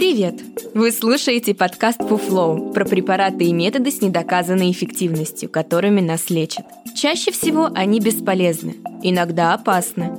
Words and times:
Привет! 0.00 0.40
Вы 0.72 0.92
слушаете 0.92 1.54
подкаст 1.54 2.00
Фуфлоу 2.00 2.72
про 2.72 2.86
препараты 2.86 3.44
и 3.44 3.52
методы 3.52 3.90
с 3.90 4.00
недоказанной 4.00 4.70
эффективностью, 4.70 5.50
которыми 5.50 6.00
нас 6.00 6.30
лечат. 6.30 6.64
Чаще 6.96 7.30
всего 7.32 7.68
они 7.74 8.00
бесполезны, 8.00 8.76
иногда 9.02 9.52
опасны. 9.52 10.12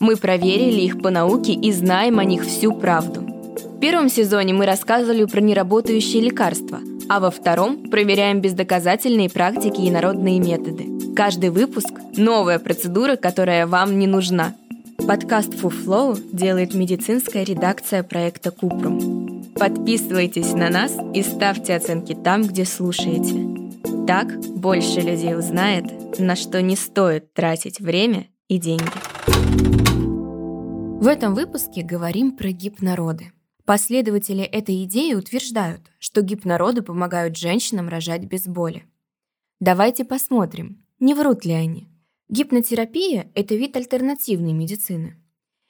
Мы 0.00 0.16
проверили 0.16 0.80
их 0.80 1.02
по 1.02 1.10
науке 1.10 1.52
и 1.52 1.70
знаем 1.72 2.18
о 2.20 2.24
них 2.24 2.46
всю 2.46 2.72
правду. 2.72 3.20
В 3.20 3.78
первом 3.80 4.08
сезоне 4.08 4.54
мы 4.54 4.64
рассказывали 4.64 5.26
про 5.26 5.42
неработающие 5.42 6.22
лекарства, 6.22 6.80
а 7.10 7.20
во 7.20 7.30
втором 7.30 7.90
проверяем 7.90 8.40
бездоказательные 8.40 9.28
практики 9.28 9.82
и 9.82 9.90
народные 9.90 10.40
методы. 10.40 10.86
Каждый 11.14 11.50
выпуск– 11.50 11.92
новая 12.16 12.58
процедура, 12.58 13.16
которая 13.16 13.66
вам 13.66 13.98
не 13.98 14.06
нужна– 14.06 14.54
Подкаст 15.08 15.54
«Фуфлоу» 15.54 16.16
делает 16.32 16.74
медицинская 16.74 17.42
редакция 17.42 18.02
проекта 18.02 18.50
«Купрум». 18.50 19.17
Подписывайтесь 19.58 20.52
на 20.52 20.70
нас 20.70 20.96
и 21.14 21.22
ставьте 21.22 21.74
оценки 21.74 22.14
там, 22.14 22.42
где 22.42 22.64
слушаете. 22.64 24.06
Так 24.06 24.38
больше 24.56 25.00
людей 25.00 25.36
узнает, 25.36 26.18
на 26.18 26.36
что 26.36 26.62
не 26.62 26.76
стоит 26.76 27.32
тратить 27.34 27.80
время 27.80 28.28
и 28.48 28.58
деньги. 28.58 28.84
В 31.00 31.06
этом 31.06 31.34
выпуске 31.34 31.82
говорим 31.82 32.36
про 32.36 32.50
гипнороды. 32.50 33.32
Последователи 33.64 34.42
этой 34.42 34.84
идеи 34.84 35.14
утверждают, 35.14 35.82
что 35.98 36.22
гипнороды 36.22 36.82
помогают 36.82 37.36
женщинам 37.36 37.88
рожать 37.88 38.24
без 38.24 38.46
боли. 38.46 38.84
Давайте 39.60 40.04
посмотрим, 40.04 40.84
не 41.00 41.14
врут 41.14 41.44
ли 41.44 41.52
они– 41.52 41.88
Гипнотерапия– 42.30 43.30
это 43.34 43.54
вид 43.54 43.74
альтернативной 43.74 44.52
медицины. 44.52 45.16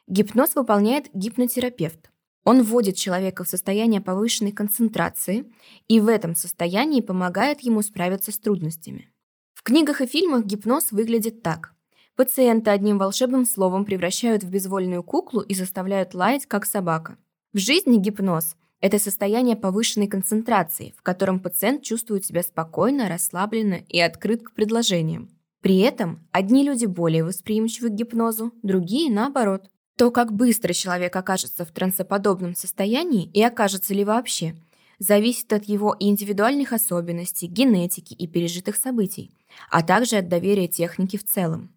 Гипноз 0.09 0.57
выполняет 0.57 1.09
гипнотерапевт. 1.15 2.11
Он 2.45 2.63
вводит 2.63 2.97
человека 2.97 3.45
в 3.45 3.49
состояние 3.49 4.01
повышенной 4.01 4.53
концентрации 4.53 5.45
и 5.87 6.01
в 6.01 6.09
этом 6.09 6.35
состоянии 6.35 7.01
помогает 7.01 7.61
ему 7.61 7.83
справиться 7.83 8.33
с 8.33 8.39
трудностями. 8.39 9.11
В 9.55 9.63
книгах 9.63 10.01
и 10.01 10.07
фильмах 10.07 10.45
гипноз 10.45 10.93
выглядит 10.93 11.43
так. 11.43 11.75
Пациента 12.17 12.73
одним 12.73 12.99
волшебным 12.99 13.45
словом 13.45 13.85
превращают 13.85 14.43
в 14.43 14.51
безвольную 14.51 15.03
куклу 15.03 15.41
и 15.41 15.55
заставляют 15.55 16.15
лаять, 16.15 16.47
как 16.47 16.67
собака. 16.67 17.17
В 17.53 17.59
жизни 17.59 17.99
гипноз– 17.99 18.57
это 18.81 18.99
состояние 18.99 19.57
повышенной 19.57 20.07
концентрации, 20.07 20.95
в 20.97 21.03
котором 21.03 21.41
пациент 21.41 21.83
чувствует 21.83 22.25
себя 22.25 22.43
спокойно, 22.43 23.09
расслабленно 23.09 23.83
и 23.89 24.01
открыт 24.01 24.43
к 24.43 24.53
предложениям. 24.53 25.31
При 25.61 25.79
этом 25.79 26.27
одни 26.33 26.65
люди 26.65 26.87
более 26.87 27.25
восприимчивы 27.25 27.89
к 27.89 27.95
гипнозу, 27.95 28.53
другие 28.63 29.13
наоборот. 29.13 29.71
То, 29.99 30.13
как 30.13 30.33
быстро 30.33 30.73
человек 30.73 31.17
окажется 31.17 31.65
в 31.65 31.73
трансоподобном 31.73 32.55
состоянии 32.55 33.29
и 33.35 33.43
окажется 33.43 33.93
ли 33.95 34.05
вообще, 34.05 34.55
зависит 35.01 35.53
от 35.53 35.65
его 35.65 35.97
индивидуальных 35.99 36.73
особенностей, 36.73 37.49
генетики 37.49 38.15
и 38.15 38.29
пережитых 38.29 38.77
событий, 38.77 39.33
а 39.71 39.83
также 39.83 40.19
от 40.19 40.29
доверия 40.29 40.69
техники 40.69 41.17
в 41.17 41.25
целом. 41.25 41.75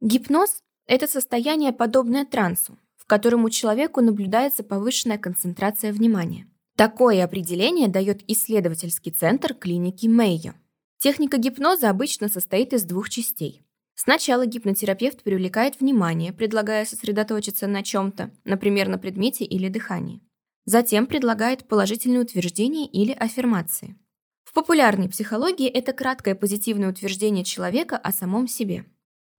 Гипноз– 0.00 0.62
это 0.86 1.08
состояние, 1.08 1.72
подобное 1.72 2.24
трансу, 2.24 2.78
в 2.96 3.06
котором 3.06 3.44
у 3.44 3.50
человека 3.50 4.02
наблюдается 4.02 4.62
повышенная 4.62 5.18
концентрация 5.18 5.92
внимания. 5.92 6.46
Такое 6.76 7.24
определение 7.24 7.88
дает 7.88 8.22
исследовательский 8.30 9.10
центр 9.10 9.52
клиники 9.52 10.06
Мэйо. 10.06 10.54
Техника 10.98 11.38
гипноза 11.38 11.90
обычно 11.90 12.28
состоит 12.28 12.72
из 12.72 12.84
двух 12.84 13.10
частей. 13.10 13.64
Сначала 14.00 14.46
гипнотерапевт 14.46 15.24
привлекает 15.24 15.80
внимание, 15.80 16.32
предлагая 16.32 16.84
сосредоточиться 16.84 17.66
на 17.66 17.82
чем-то, 17.82 18.30
например, 18.44 18.86
на 18.86 18.96
предмете 18.96 19.44
или 19.44 19.68
дыхании. 19.68 20.22
Затем 20.66 21.08
предлагает 21.08 21.66
положительные 21.66 22.20
утверждения 22.20 22.86
или 22.86 23.10
аффирмации. 23.10 23.98
В 24.44 24.52
популярной 24.52 25.08
психологии 25.08 25.66
это 25.68 25.92
краткое 25.92 26.36
позитивное 26.36 26.90
утверждение 26.90 27.42
человека 27.42 27.96
о 27.96 28.12
самом 28.12 28.46
себе. 28.46 28.84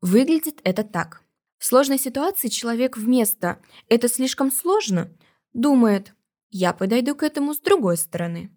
Выглядит 0.01 0.59
это 0.65 0.83
так. 0.83 1.23
В 1.57 1.63
сложной 1.63 1.97
ситуации 1.97 2.49
человек 2.49 2.97
вместо 2.97 3.61
«это 3.87 4.09
слишком 4.09 4.51
сложно» 4.51 5.09
думает 5.53 6.13
«я 6.49 6.73
подойду 6.73 7.15
к 7.15 7.23
этому 7.23 7.53
с 7.53 7.59
другой 7.59 7.95
стороны». 7.95 8.51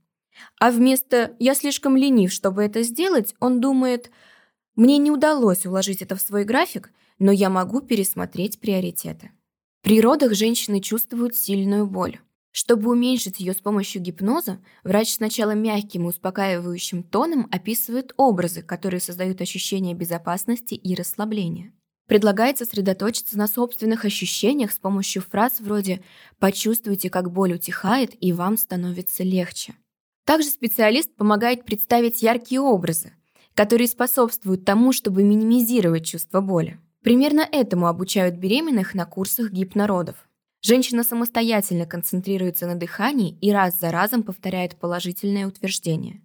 А 0.59 0.73
вместо 0.73 1.37
«я 1.39 1.55
слишком 1.55 1.97
ленив, 1.97 2.33
чтобы 2.33 2.65
это 2.65 2.83
сделать», 2.83 3.37
он 3.39 3.61
думает 3.61 4.11
«мне 4.77 4.99
не 4.99 5.11
удалось 5.11 5.67
уложить 5.67 6.03
это 6.03 6.17
в 6.17 6.21
свой 6.21 6.45
график, 6.45 6.93
но 7.19 7.33
я 7.33 7.51
могу 7.51 7.81
пересмотреть 7.81 8.61
приоритеты». 8.61 9.31
При 9.83 10.01
родах 10.01 10.35
женщины 10.35 10.81
чувствуют 10.81 11.35
сильную 11.35 11.87
боль. 11.87 12.19
Чтобы 12.53 12.91
уменьшить 12.91 13.41
ее 13.41 13.55
с 13.55 13.61
помощью 13.61 14.03
гипноза, 14.03 14.59
врач 14.85 15.15
сначала 15.15 15.53
мягким 15.53 16.05
и 16.05 16.09
успокаивающим 16.09 17.03
тоном 17.03 17.49
описывает 17.51 18.13
образы, 18.19 18.63
которые 18.63 19.01
создают 19.01 19.41
ощущение 19.41 19.95
безопасности 19.95 20.75
и 20.75 20.95
расслабления. 20.95 21.73
Предлагает 22.07 22.59
сосредоточиться 22.59 23.39
на 23.39 23.49
собственных 23.49 24.05
ощущениях 24.05 24.71
с 24.71 24.79
помощью 24.79 25.23
фраз 25.23 25.61
вроде 25.61 26.05
«почувствуйте, 26.39 27.09
как 27.09 27.33
боль 27.33 27.55
утихает, 27.55 28.11
и 28.23 28.33
вам 28.35 28.59
становится 28.59 29.23
легче». 29.23 29.75
Также 30.27 30.49
специалист 30.49 31.15
помогает 31.17 31.65
представить 31.65 32.23
яркие 32.23 32.61
образы, 32.61 33.15
которые 33.55 33.89
способствуют 33.89 34.65
тому, 34.65 34.93
чтобы 34.93 35.23
минимизировать 35.23 36.07
чувство 36.07 36.41
боли. 36.41 36.79
Примерно 37.03 37.41
этому 37.41 37.89
обучают 37.89 38.37
беременных 38.37 38.95
на 38.95 39.05
курсах 39.07 39.51
гипнородов. 39.51 40.17
Женщина 40.63 41.03
самостоятельно 41.03 41.87
концентрируется 41.87 42.67
на 42.67 42.77
дыхании 42.77 43.37
и 43.41 43.51
раз 43.51 43.79
за 43.79 43.91
разом 43.91 44.23
повторяет 44.23 44.77
положительное 44.77 45.47
утверждение. 45.47 46.23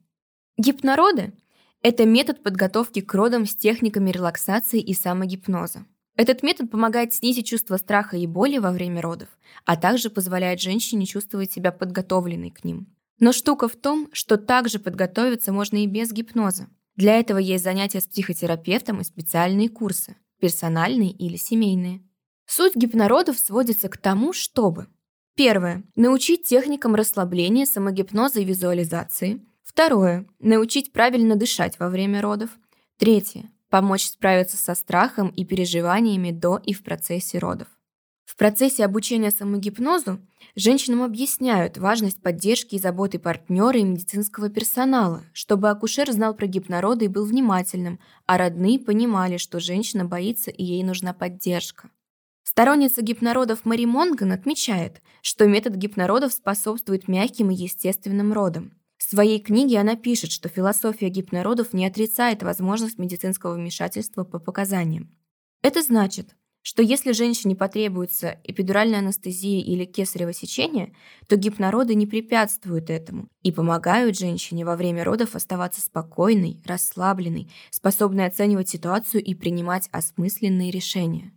Гипнороды– 0.57 1.33
это 1.81 2.05
метод 2.05 2.43
подготовки 2.43 3.01
к 3.01 3.11
родам 3.13 3.47
с 3.47 3.55
техниками 3.55 4.11
релаксации 4.11 4.79
и 4.79 4.93
самогипноза. 4.93 5.85
Этот 6.15 6.43
метод 6.43 6.69
помогает 6.69 7.13
снизить 7.13 7.47
чувство 7.47 7.77
страха 7.77 8.17
и 8.17 8.27
боли 8.27 8.57
во 8.57 8.71
время 8.71 9.01
родов, 9.01 9.29
а 9.65 9.75
также 9.75 10.09
позволяет 10.09 10.61
женщине 10.61 11.05
чувствовать 11.05 11.51
себя 11.51 11.71
подготовленной 11.71 12.51
к 12.51 12.63
ним. 12.63 12.87
Но 13.19 13.31
штука 13.31 13.67
в 13.67 13.75
том, 13.75 14.09
что 14.13 14.37
также 14.37 14.79
подготовиться 14.79 15.51
можно 15.51 15.77
и 15.77 15.87
без 15.87 16.11
гипноза. 16.11 16.67
Для 16.97 17.17
этого 17.19 17.37
есть 17.37 17.63
занятия 17.63 18.01
с 18.01 18.07
психотерапевтом 18.07 18.99
и 18.99 19.05
специальные 19.05 19.69
курсы, 19.69 20.17
персональные 20.41 21.11
или 21.11 21.37
семейные. 21.37 22.03
Суть 22.45 22.75
гипнородов 22.75 23.39
сводится 23.39 23.87
к 23.87 23.97
тому, 23.97 24.33
чтобы 24.33 24.87
Первое. 25.37 25.83
Научить 25.95 26.47
техникам 26.47 26.95
расслабления, 26.95 27.67
самогипноза 27.67 28.39
и 28.39 28.43
визуализации. 28.43 29.45
Второе. 29.63 30.25
Научить 30.39 30.91
правильно 30.91 31.35
дышать 31.35 31.77
во 31.77 31.89
время 31.89 32.23
родов. 32.23 32.49
Третье. 32.97 33.51
Помочь 33.69 34.07
справиться 34.07 34.57
со 34.57 34.73
страхом 34.73 35.27
и 35.27 35.45
переживаниями 35.45 36.31
до 36.31 36.57
и 36.57 36.73
в 36.73 36.81
процессе 36.81 37.37
родов. 37.37 37.67
Процессе 38.37 38.85
обучения 38.85 39.31
самогипнозу 39.31 40.19
женщинам 40.55 41.01
объясняют 41.01 41.79
важность 41.79 42.21
поддержки 42.21 42.75
и 42.75 42.79
заботы 42.79 43.17
партнера 43.17 43.79
и 43.79 43.83
медицинского 43.83 44.49
персонала, 44.49 45.23
чтобы 45.33 45.71
акушер 45.71 46.11
знал 46.11 46.35
про 46.35 46.45
гипнороды 46.45 47.05
и 47.05 47.07
был 47.07 47.25
внимательным, 47.25 47.99
а 48.27 48.37
родные 48.37 48.77
понимали, 48.77 49.37
что 49.37 49.59
женщина 49.59 50.05
боится 50.05 50.51
и 50.51 50.63
ей 50.63 50.83
нужна 50.83 51.13
поддержка. 51.13 51.89
Сторонница 52.43 53.01
гипнородов 53.01 53.65
Мари 53.65 53.85
Монган 53.85 54.31
отмечает, 54.31 55.01
что 55.23 55.47
метод 55.47 55.73
гипнородов 55.73 56.31
способствует 56.31 57.07
мягким 57.07 57.49
и 57.49 57.55
естественным 57.55 58.33
родам. 58.33 58.77
В 58.99 59.03
своей 59.03 59.39
книге 59.39 59.79
она 59.79 59.95
пишет, 59.95 60.31
что 60.31 60.47
философия 60.47 61.09
гипнородов 61.09 61.73
не 61.73 61.87
отрицает 61.87 62.43
возможность 62.43 62.99
медицинского 62.99 63.55
вмешательства 63.55 64.23
по 64.23 64.37
показаниям. 64.37 65.09
Это 65.63 65.81
значит, 65.81 66.35
что 66.77 66.83
если 66.83 67.11
женщине 67.11 67.55
потребуется 67.55 68.37
эпидуральная 68.43 68.99
анестезия 68.99 69.63
или 69.63 69.83
кесарево 69.83 70.31
сечение, 70.31 70.93
то 71.27 71.35
гипнороды 71.35 71.95
не 71.95 72.05
препятствуют 72.05 72.91
этому 72.91 73.29
и 73.41 73.51
помогают 73.51 74.15
женщине 74.15 74.63
во 74.63 74.75
время 74.75 75.03
родов 75.03 75.33
оставаться 75.35 75.81
спокойной, 75.81 76.61
расслабленной, 76.63 77.49
способной 77.71 78.27
оценивать 78.27 78.69
ситуацию 78.69 79.23
и 79.23 79.33
принимать 79.33 79.89
осмысленные 79.91 80.69
решения. 80.69 81.33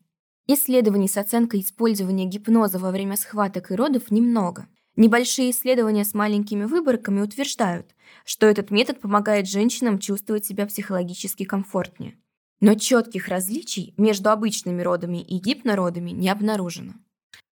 Исследований 0.46 1.08
с 1.08 1.16
оценкой 1.16 1.60
использования 1.60 2.26
гипноза 2.26 2.78
во 2.78 2.90
время 2.90 3.16
схваток 3.16 3.70
и 3.70 3.74
родов 3.74 4.10
немного. 4.10 4.68
Небольшие 4.96 5.52
исследования 5.52 6.04
с 6.04 6.12
маленькими 6.12 6.64
выборками 6.64 7.22
утверждают, 7.22 7.94
что 8.26 8.44
этот 8.44 8.70
метод 8.70 9.00
помогает 9.00 9.48
женщинам 9.48 10.00
чувствовать 10.00 10.44
себя 10.44 10.66
психологически 10.66 11.44
комфортнее. 11.44 12.18
Но 12.60 12.74
четких 12.74 13.28
различий 13.28 13.94
между 13.96 14.30
обычными 14.30 14.82
родами 14.82 15.22
и 15.22 15.38
гипнородами 15.38 16.10
не 16.10 16.28
обнаружено. 16.28 16.92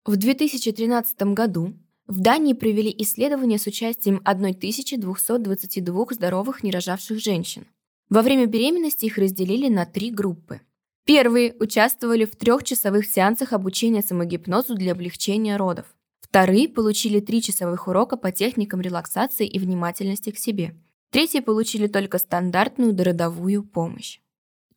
В 0.06 0.16
2013 0.18 1.34
году 1.34 1.74
в 2.08 2.22
Дании 2.22 2.54
провели 2.54 2.94
исследование 3.00 3.60
с 3.60 3.68
участием 3.68 4.22
1222 4.24 6.06
здоровых 6.12 6.64
нерожавших 6.64 7.20
женщин. 7.20 7.66
Во 8.10 8.22
время 8.22 8.46
беременности 8.46 9.06
их 9.06 9.18
разделили 9.18 9.68
на 9.68 9.86
три 9.86 10.12
группы. 10.12 10.62
Первые 11.06 11.56
участвовали 11.60 12.26
в 12.26 12.36
трехчасовых 12.36 13.06
сеансах 13.06 13.54
обучения 13.54 14.02
самогипнозу 14.02 14.76
для 14.76 14.94
облегчения 14.94 15.58
родов. 15.58 15.86
Вторые 16.22 16.68
получили 16.68 17.20
три 17.20 17.42
часовых 17.42 17.88
урока 17.88 18.18
по 18.18 18.32
техникам 18.32 18.82
релаксации 18.82 19.48
и 19.48 19.60
внимательности 19.60 20.32
к 20.32 20.38
себе. 20.38 20.76
Третьи 21.12 21.40
получили 21.40 21.88
только 21.88 22.18
стандартную 22.18 22.94
дородовую 22.94 23.64
помощь. 23.64 24.20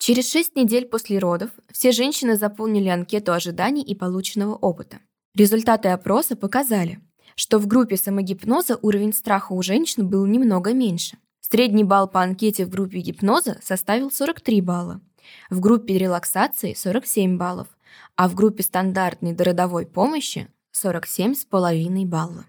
Через 0.03 0.33
6 0.33 0.57
недель 0.57 0.87
после 0.87 1.19
родов 1.19 1.51
все 1.71 1.93
женщины 1.93 2.39
заполнили 2.39 2.89
анкету 2.89 3.35
ожиданий 3.35 3.83
и 3.83 3.95
полученного 3.95 4.55
опыта. 4.55 5.01
Результаты 5.35 5.91
опроса 5.91 6.37
показали, 6.37 7.01
что 7.35 7.59
в 7.59 7.67
группе 7.67 7.99
самогипноза 7.99 8.79
уровень 8.81 9.13
страха 9.13 9.53
у 9.53 9.63
женщин 9.63 10.09
был 10.09 10.25
немного 10.25 10.73
меньше. 10.73 11.19
Средний 11.43 11.85
балл 11.85 12.09
по 12.09 12.23
анкете 12.23 12.65
в 12.65 12.71
группе 12.71 13.01
гипноза 13.01 13.59
составил 13.63 14.11
43 14.11 14.63
балла, 14.63 15.03
в 15.51 15.61
группе 15.61 15.99
релаксации 15.99 16.73
47 16.73 17.37
баллов, 17.37 17.69
а 18.17 18.31
в 18.31 18.35
группе 18.35 18.63
стандартной 18.63 19.35
дородовой 19.35 19.85
помощи 19.85 20.49
47,5 20.83 22.07
балла. 22.07 22.47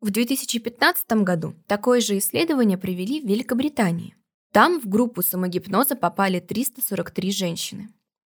В 0.00 0.10
2015 0.10 1.12
году 1.24 1.52
такое 1.66 2.00
же 2.00 2.16
исследование 2.16 2.78
провели 2.78 3.20
в 3.20 3.26
Великобритании. 3.26 4.16
Там 4.54 4.78
в 4.80 4.88
группу 4.88 5.20
самогипноза 5.20 5.96
попали 5.96 6.38
343 6.38 7.32
женщины. 7.32 7.88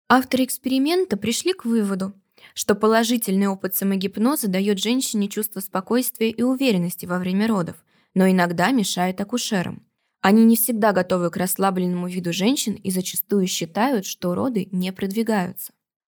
Авторы 0.08 0.44
эксперимента 0.44 1.16
пришли 1.16 1.52
к 1.52 1.64
выводу, 1.64 2.12
что 2.54 2.76
положительный 2.76 3.48
опыт 3.48 3.74
самогипноза 3.74 4.46
дает 4.46 4.78
женщине 4.78 5.26
чувство 5.26 5.58
спокойствия 5.58 6.30
и 6.30 6.44
уверенности 6.44 7.06
во 7.06 7.18
время 7.18 7.48
родов, 7.48 7.74
но 8.14 8.30
иногда 8.30 8.70
мешает 8.70 9.20
акушерам. 9.20 9.84
Они 10.20 10.44
не 10.44 10.54
всегда 10.54 10.92
готовы 10.92 11.28
к 11.28 11.36
расслабленному 11.36 12.06
виду 12.06 12.32
женщин 12.32 12.74
и 12.74 12.92
зачастую 12.92 13.48
считают, 13.48 14.06
что 14.06 14.36
роды 14.36 14.68
не 14.70 14.92
продвигаются. 14.92 15.72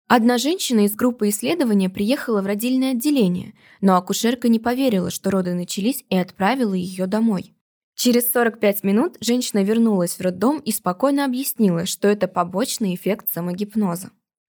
Одна 0.06 0.38
женщина 0.38 0.84
из 0.84 0.94
группы 0.94 1.30
исследования 1.30 1.90
приехала 1.90 2.42
в 2.42 2.46
родильное 2.46 2.92
отделение, 2.92 3.54
но 3.80 3.96
акушерка 3.96 4.46
не 4.46 4.60
поверила, 4.60 5.10
что 5.10 5.32
роды 5.32 5.54
начались 5.54 6.04
и 6.10 6.16
отправила 6.16 6.74
ее 6.74 7.08
домой. 7.08 7.55
Через 7.96 8.30
45 8.30 8.84
минут 8.84 9.16
женщина 9.20 9.64
вернулась 9.64 10.14
в 10.14 10.20
роддом 10.20 10.60
и 10.60 10.70
спокойно 10.70 11.24
объяснила, 11.24 11.86
что 11.86 12.06
это 12.06 12.28
побочный 12.28 12.94
эффект 12.94 13.26
самогипноза. 13.32 14.10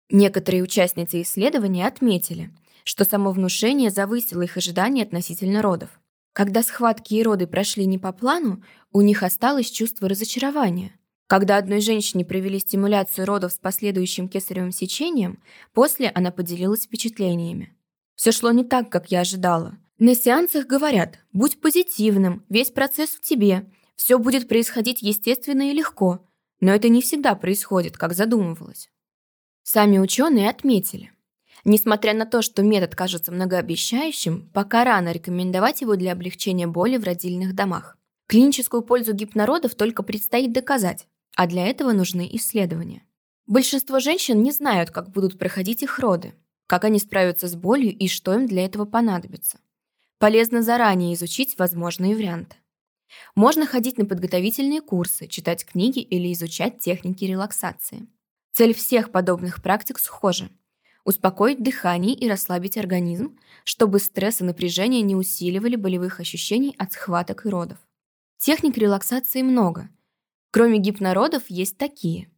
Некоторые 0.09 0.63
участницы 0.63 1.21
исследования 1.21 1.87
отметили, 1.87 2.51
что 2.83 3.05
самовнушение 3.05 3.89
завысило 3.89 4.41
их 4.41 4.57
ожидания 4.57 5.03
относительно 5.03 5.61
родов. 5.61 5.89
Когда 6.33 6.61
схватки 6.61 7.13
и 7.13 7.23
роды 7.23 7.47
прошли 7.47 7.85
не 7.85 7.97
по 7.97 8.11
плану, 8.11 8.61
у 8.91 8.99
них 8.99 9.23
осталось 9.23 9.71
чувство 9.71 10.09
разочарования– 10.09 10.91
когда 11.27 11.57
одной 11.57 11.81
женщине 11.81 12.23
провели 12.23 12.59
стимуляцию 12.59 13.25
родов 13.25 13.51
с 13.51 13.57
последующим 13.57 14.29
кесаревым 14.29 14.71
сечением, 14.71 15.41
после 15.73 16.11
она 16.13 16.29
поделилась 16.29 16.83
впечатлениями. 16.83 17.75
Все 18.15 18.31
шло 18.31 18.51
не 18.51 18.63
так, 18.63 18.91
как 18.91 19.09
я 19.09 19.21
ожидала. 19.21 19.75
На 19.97 20.15
сеансах 20.15 20.65
говорят, 20.67 21.19
будь 21.31 21.61
позитивным, 21.61 22.43
весь 22.49 22.71
процесс 22.71 23.11
в 23.11 23.21
тебе, 23.21 23.71
все 23.95 24.19
будет 24.19 24.47
происходить 24.47 25.01
естественно 25.01 25.69
и 25.69 25.73
легко, 25.73 26.27
но 26.59 26.73
это 26.73 26.89
не 26.89 27.01
всегда 27.01 27.35
происходит, 27.35 27.97
как 27.97 28.13
задумывалось. 28.13 28.89
Сами 29.63 29.97
ученые 29.97 30.49
отметили, 30.49 31.11
Несмотря 31.67 32.13
на 32.13 32.27
то, 32.27 32.43
что 32.43 32.61
метод 32.61 32.95
кажется 32.95 33.31
многообещающим, 33.31 34.51
пока 34.53 34.83
рано 34.83 35.11
рекомендовать 35.11 35.81
его 35.81 35.95
для 35.95 36.11
облегчения 36.11 36.67
боли 36.67 36.97
в 36.97 37.03
родильных 37.03 37.55
домах. 37.55 37.97
Клиническую 38.27 38.83
пользу 38.83 39.13
гипнородов 39.13 39.73
только 39.73 40.03
предстоит 40.03 40.53
доказать, 40.53 41.07
а 41.35 41.47
для 41.47 41.65
этого 41.65 41.91
нужны 41.91 42.29
исследования. 42.33 43.03
Большинство 43.47 43.99
женщин 43.99 44.43
не 44.43 44.51
знают, 44.51 44.91
как 44.91 45.09
будут 45.09 45.39
проходить 45.39 45.81
их 45.81 45.97
роды, 45.97 46.35
как 46.67 46.83
они 46.83 46.99
справятся 46.99 47.47
с 47.47 47.55
болью 47.55 47.95
и 47.97 48.07
что 48.07 48.35
им 48.35 48.45
для 48.45 48.63
этого 48.65 48.85
понадобится. 48.85 49.59
Полезно 50.25 50.63
заранее 50.63 51.13
изучить 51.13 51.55
возможные 51.59 52.15
варианты. 52.15 52.55
Можно 53.35 53.67
ходить 53.67 53.99
на 53.99 54.05
подготовительные 54.05 54.81
курсы, 54.81 55.27
читать 55.27 55.63
книги 55.63 55.99
или 55.99 56.33
изучать 56.33 56.79
техники 56.79 57.25
релаксации. 57.25 58.07
Цель 58.51 58.73
всех 58.73 59.11
подобных 59.11 59.61
практик 59.61 59.99
схожа– 59.99 60.49
успокоить 61.05 61.61
дыхание 61.61 62.15
и 62.15 62.27
расслабить 62.27 62.75
организм, 62.75 63.37
чтобы 63.63 63.99
стресс 63.99 64.41
и 64.41 64.43
напряжение 64.43 65.03
не 65.03 65.15
усиливали 65.15 65.75
болевых 65.75 66.19
ощущений 66.19 66.73
от 66.79 66.93
схваток 66.93 67.45
и 67.45 67.49
родов. 67.49 67.77
Техник 68.39 68.79
релаксации 68.79 69.43
много, 69.43 69.91
Кроме 70.49 70.79
гипнородов 70.79 71.43
есть 71.49 71.77
такие. 71.77 72.31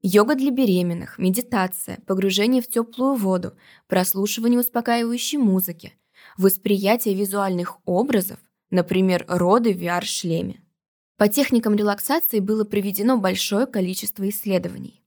Йога 0.00 0.36
для 0.36 0.52
беременных, 0.52 1.18
медитация, 1.18 1.98
погружение 2.06 2.62
в 2.62 2.68
теплую 2.68 3.16
воду, 3.16 3.56
прослушивание 3.88 4.60
успокаивающей 4.60 5.38
музыки, 5.38 5.94
восприятие 6.36 7.14
визуальных 7.14 7.78
образов, 7.84 8.38
например, 8.70 9.24
роды 9.28 9.72
в 9.72 9.76
VR-шлеме. 9.76 10.62
По 11.16 11.28
техникам 11.28 11.76
релаксации 11.76 12.40
было 12.40 12.64
проведено 12.64 13.16
большое 13.18 13.66
количество 13.66 14.28
исследований. 14.28 15.02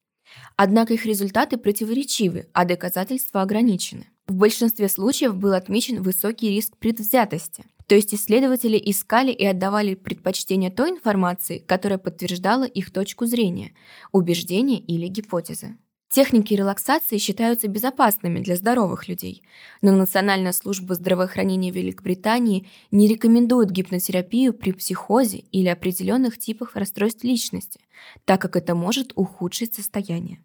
Однако 0.56 0.94
их 0.94 1.06
результаты 1.06 1.57
противоречивы, 1.57 2.48
а 2.54 2.66
доказательства 2.66 3.42
ограничены. 3.42 4.07
В 4.27 4.33
большинстве 4.33 4.89
случаев 4.89 5.36
был 5.36 5.54
отмечен 5.54 6.01
высокий 6.01 6.50
риск 6.50 6.77
предвзятости, 6.77 7.66
то 7.88 7.95
есть 7.95 8.13
исследователи 8.13 8.81
искали 8.83 9.31
и 9.31 9.45
отдавали 9.45 9.94
предпочтение 9.94 10.72
той 10.72 10.89
информации, 10.92 11.60
которая 11.60 12.00
подтверждала 12.00 12.63
их 12.63 12.92
точку 12.92 13.25
зрения, 13.25 13.74
убеждения 14.12 14.80
или 14.80 15.07
гипотезы. 15.07 15.77
Техники 16.15 16.53
релаксации 16.53 17.17
считаются 17.17 17.67
безопасными 17.67 18.39
для 18.39 18.56
здоровых 18.56 19.09
людей, 19.09 19.44
но 19.81 19.91
Национальная 19.91 20.53
служба 20.53 20.95
здравоохранения 20.95 21.71
Великобритании 21.71 22.69
не 22.89 23.09
рекомендует 23.09 23.69
гипнотерапию 23.69 24.53
при 24.53 24.71
психозе 24.71 25.39
или 25.39 25.67
определенных 25.67 26.39
типах 26.39 26.77
расстройств 26.77 27.25
личности, 27.25 27.81
так 28.23 28.41
как 28.41 28.56
это 28.56 28.75
может 28.75 29.12
ухудшить 29.15 29.75
состояние. 29.75 30.39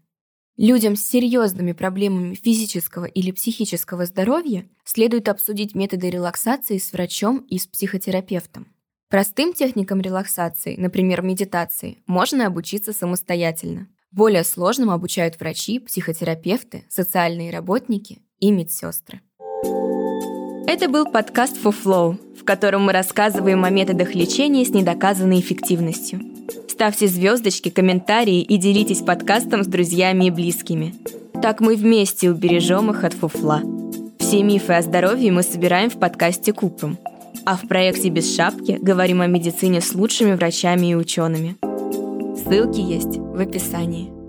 Людям 0.57 0.97
с 0.97 1.05
серьезными 1.05 1.71
проблемами 1.71 2.35
физического 2.35 3.05
или 3.05 3.31
психического 3.31 4.07
здоровья 4.07 4.69
следует 4.83 5.29
обсудить 5.29 5.77
методы 5.77 6.11
релаксации 6.11 6.79
с 6.79 6.93
врачом 6.93 7.47
и 7.49 7.59
с 7.59 7.69
психотерапевтом. 7.69 8.67
Простым 9.09 9.53
техникам 9.53 10.01
релаксации, 10.01 10.75
например, 10.75 11.23
медитации, 11.23 12.03
можно 12.09 12.49
обучиться 12.49 12.93
самостоятельно. 12.93 13.87
Более 14.13 14.43
сложным 14.43 14.91
обучают 14.91 15.39
врачи, 15.39 15.79
психотерапевты, 15.79 16.85
социальные 16.89 17.53
работники 17.53 18.19
и 18.41 18.51
медсестры. 18.51 19.21
Это 20.67 20.89
был 20.89 21.07
подкаст 21.07 21.57
For 21.63 21.73
Flow, 21.73 22.37
в 22.37 22.45
котором 22.45 22.83
мы 22.83 22.93
рассказываем 22.93 23.65
о 23.65 23.71
методах 23.71 24.17
лечения 24.17 24.65
с 24.65 24.71
недоказанной 24.71 25.39
эффективностью. 25.39 26.21
Ставьте 26.69 27.07
звездочки, 27.07 27.69
комментарии 27.69 28.43
и 28.43 28.57
делитесь 28.57 29.03
подкастом 29.03 29.63
с 29.63 29.69
друзьями 29.69 30.25
и 30.25 30.31
близкими. 30.31 30.95
Так 31.41 31.61
мы 31.61 31.77
вместе 31.77 32.31
убережем 32.31 32.91
их 32.91 33.05
от 33.05 33.15
фуфла. 33.15 33.63
Все 34.19 34.43
мифы 34.43 34.73
о 34.73 34.83
здоровье 34.83 35.31
мы 35.31 35.45
собираем 35.45 35.89
в 35.89 36.01
подкасте 36.01 36.53
Купрум. 36.53 36.99
А 37.45 37.57
в 37.57 37.69
проекте 37.69 38.09
«Без 38.09 38.35
шапки» 38.35 38.77
говорим 38.81 39.21
о 39.21 39.27
медицине 39.29 39.81
с 39.81 39.95
лучшими 39.95 40.33
врачами 40.33 40.89
и 40.89 40.95
учеными. 40.97 41.57
Ссылки 42.45 42.81
есть 42.81 43.19
в 43.19 43.39
описании. 43.39 44.20